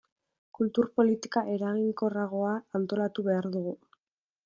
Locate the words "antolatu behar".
2.81-3.53